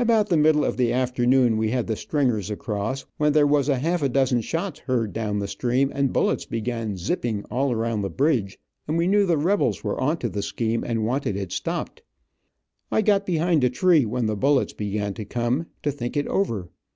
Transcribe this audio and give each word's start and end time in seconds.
About 0.00 0.28
the 0.30 0.36
middle 0.36 0.64
of 0.64 0.76
the 0.76 0.92
afternoon 0.92 1.56
we 1.56 1.70
had 1.70 1.86
the 1.86 1.94
stringers 1.94 2.50
across, 2.50 3.04
when 3.18 3.32
there 3.32 3.46
was 3.46 3.68
a 3.68 3.78
half 3.78 4.00
dozen 4.10 4.40
shots 4.40 4.80
heard 4.80 5.12
down 5.12 5.38
the 5.38 5.46
stream, 5.46 5.92
and 5.94 6.12
bullets 6.12 6.44
began 6.44 6.96
"zipping" 6.96 7.44
all 7.52 7.70
around 7.70 8.02
the 8.02 8.10
bridge, 8.10 8.58
and 8.88 8.98
we 8.98 9.06
knew 9.06 9.24
the 9.24 9.38
rebels 9.38 9.84
were 9.84 10.00
onto 10.00 10.28
the 10.28 10.42
scheme, 10.42 10.82
and 10.82 11.06
wanted 11.06 11.36
it 11.36 11.52
stopped. 11.52 12.02
I 12.90 13.00
got 13.00 13.24
behind 13.24 13.62
a 13.62 13.70
tree 13.70 14.04
when 14.04 14.26
the 14.26 14.34
bullets 14.34 14.72
began 14.72 15.14
to 15.14 15.24
come, 15.24 15.66
to 15.84 15.92
think 15.92 16.16
it 16.16 16.26
over. 16.26 16.68